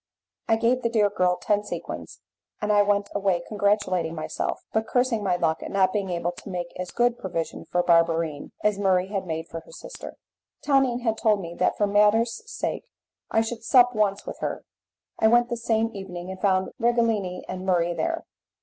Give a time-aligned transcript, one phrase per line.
[0.47, 2.21] I gave the dear girl ten sequins,
[2.59, 6.49] and I went away congratulating myself, but cursing my luck at not being able to
[6.49, 10.15] make as good provision for Barberine as Murray had made for her sister.
[10.63, 12.85] Tonine had told me that for manners' sake
[13.29, 14.63] I should sup once with her.
[15.19, 18.25] I went the same evening and found Righelini and Murray there.